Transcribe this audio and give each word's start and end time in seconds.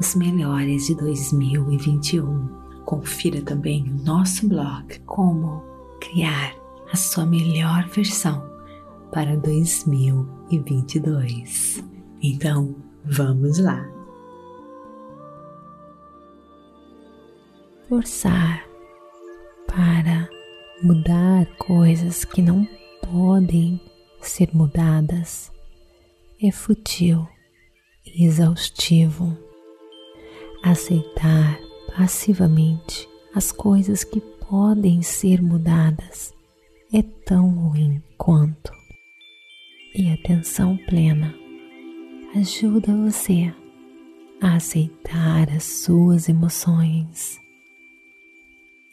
os 0.00 0.14
melhores 0.14 0.86
de 0.86 0.94
2021. 0.94 2.48
Confira 2.86 3.42
também 3.42 3.84
o 3.84 4.02
nosso 4.02 4.48
blog 4.48 4.98
Como 5.00 5.62
Criar 6.00 6.54
a 6.90 6.96
Sua 6.96 7.26
Melhor 7.26 7.86
Versão 7.88 8.42
para 9.12 9.36
2022. 9.36 11.84
Então, 12.22 12.74
vamos 13.04 13.58
lá! 13.58 13.86
Forçar 17.88 18.64
para 19.66 20.30
mudar 20.82 21.44
coisas 21.58 22.24
que 22.24 22.40
não 22.40 22.66
podem 23.02 23.78
ser 24.22 24.48
mudadas 24.54 25.52
é 26.42 26.50
fútil 26.50 27.28
e 28.06 28.24
exaustivo 28.24 29.49
aceitar 30.62 31.58
passivamente 31.96 33.08
as 33.34 33.52
coisas 33.52 34.04
que 34.04 34.20
podem 34.20 35.02
ser 35.02 35.40
mudadas 35.42 36.34
é 36.92 37.02
tão 37.02 37.50
ruim 37.50 38.02
quanto. 38.18 38.72
E 39.94 40.10
atenção 40.10 40.76
plena 40.88 41.34
ajuda 42.34 42.96
você 42.96 43.52
a 44.40 44.54
aceitar 44.56 45.50
as 45.50 45.64
suas 45.64 46.28
emoções 46.28 47.40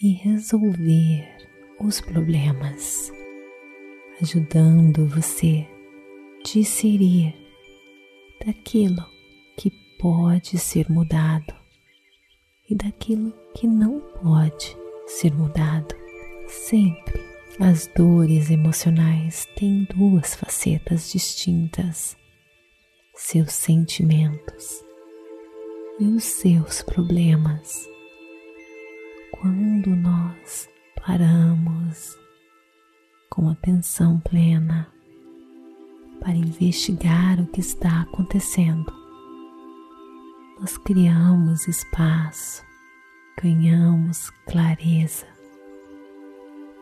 e 0.02 0.14
resolver 0.14 1.28
os 1.80 2.02
problemas, 2.02 3.12
ajudando 4.22 5.08
você 5.08 5.68
a 5.68 6.44
discernir 6.44 7.34
daquilo 8.46 9.06
que 9.56 9.72
pode 10.00 10.58
ser 10.58 10.90
mudado 10.90 11.57
e 12.70 12.76
daquilo 12.76 13.34
que 13.54 13.68
não 13.68 14.00
pode 14.22 14.78
ser 15.08 15.34
mudado. 15.34 15.96
Sempre 16.48 17.22
as 17.60 17.88
dores 17.96 18.52
emocionais 18.52 19.48
têm 19.56 19.88
duas 19.96 20.36
facetas 20.36 21.12
distintas: 21.12 22.16
seus 23.16 23.54
sentimentos 23.54 24.84
e 26.00 26.06
os 26.06 26.24
seus 26.24 26.82
problemas. 26.82 27.88
Quando 29.32 29.96
nós 29.96 30.70
paramos 31.06 32.16
com 33.30 33.50
atenção 33.50 34.20
plena 34.20 34.92
para 36.20 36.36
investigar 36.36 37.40
o 37.40 37.48
que 37.48 37.60
está 37.60 38.02
acontecendo, 38.02 38.97
nós 40.60 40.76
criamos 40.76 41.68
espaço, 41.68 42.64
ganhamos 43.40 44.32
clareza 44.48 45.28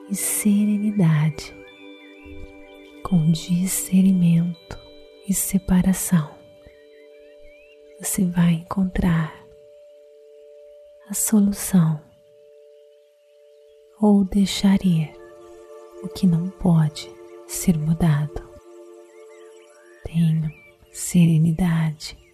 e 0.09 0.15
serenidade 0.15 1.53
com 3.03 3.31
discernimento 3.31 4.79
e 5.27 5.33
separação. 5.33 6.33
Você 7.99 8.25
vai 8.25 8.53
encontrar 8.53 9.45
a 11.09 11.13
solução 11.13 12.01
ou 13.99 14.23
deixar 14.23 14.85
ir 14.85 15.11
o 16.01 16.07
que 16.07 16.25
não 16.25 16.49
pode 16.49 17.11
ser 17.45 17.77
mudado. 17.77 18.41
Tenha 20.05 20.49
serenidade 20.93 22.24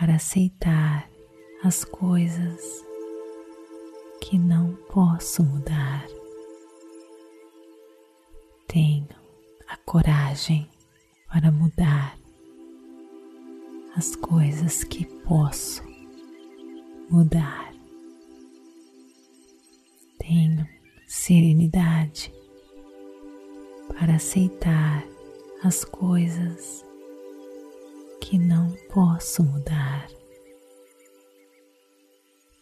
para 0.00 0.14
aceitar 0.14 1.06
as 1.62 1.84
coisas 1.84 2.82
que 4.22 4.38
não 4.38 4.74
posso 4.90 5.44
mudar. 5.44 6.06
Tenho 8.66 9.06
a 9.68 9.76
coragem 9.76 10.66
para 11.30 11.52
mudar 11.52 12.16
as 13.94 14.16
coisas 14.16 14.84
que 14.84 15.04
posso 15.04 15.82
mudar. 17.10 17.70
Tenho 20.18 20.66
serenidade 21.06 22.32
para 23.98 24.14
aceitar 24.14 25.04
as 25.62 25.84
coisas 25.84 26.86
que 28.30 28.38
não 28.38 28.70
posso 28.94 29.42
mudar. 29.42 30.06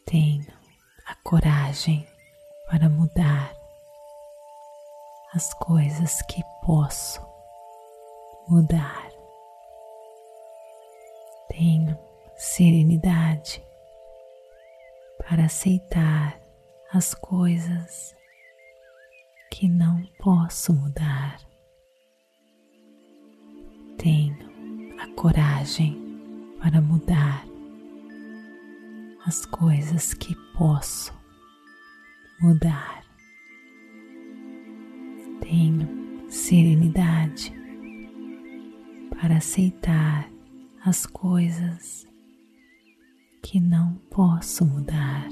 Tenho 0.07 0.47
a 1.07 1.15
coragem 1.17 2.09
para 2.71 2.89
mudar 2.89 3.55
as 5.35 5.53
coisas 5.53 6.23
que 6.23 6.43
posso 6.65 7.21
mudar. 8.49 9.11
Tenho 11.51 11.99
serenidade 12.35 13.63
para 15.19 15.45
aceitar 15.45 16.41
as 16.95 17.13
coisas 17.13 18.17
que 19.51 19.69
não 19.69 20.03
posso 20.19 20.73
mudar. 20.73 21.39
Tenho 23.99 24.48
coragem 25.07 25.97
para 26.61 26.81
mudar 26.81 27.47
as 29.27 29.45
coisas 29.47 30.15
que 30.15 30.35
posso 30.57 31.13
mudar. 32.41 33.05
Tenho 35.41 36.31
serenidade 36.31 37.53
para 39.21 39.37
aceitar 39.37 40.31
as 40.85 41.07
coisas 41.07 42.07
que 43.43 43.61
não 43.61 43.95
posso 44.11 44.65
mudar. 44.65 45.29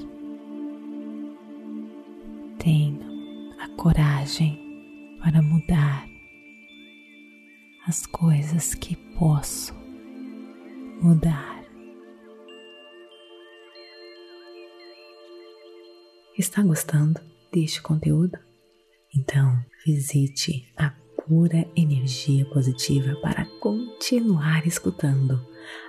Tenho 2.59 2.99
a 3.59 3.67
coragem 3.75 5.19
para 5.23 5.41
mudar 5.41 6.16
as 7.87 8.05
coisas 8.05 8.75
que 8.75 8.97
posso 9.17 9.73
mudar. 11.01 11.63
Está 16.37 16.61
gostando 16.61 17.21
deste 17.51 17.81
conteúdo? 17.81 18.37
Então 19.15 19.57
visite 19.85 20.69
a 20.75 20.89
Pura 21.25 21.65
Energia 21.75 22.45
Positiva 22.49 23.15
para 23.21 23.45
continuar 23.61 24.67
escutando 24.67 25.39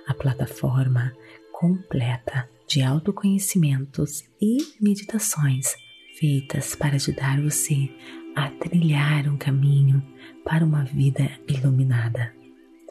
a 0.07 0.13
plataforma 0.13 1.13
completa 1.51 2.49
de 2.65 2.81
autoconhecimentos 2.81 4.23
e 4.41 4.57
meditações 4.79 5.75
feitas 6.17 6.75
para 6.75 6.95
ajudar 6.95 7.41
você 7.41 7.89
a 8.39 8.49
trilhar 8.51 9.27
um 9.27 9.35
caminho 9.35 10.01
para 10.45 10.63
uma 10.63 10.85
vida 10.85 11.29
iluminada. 11.45 12.33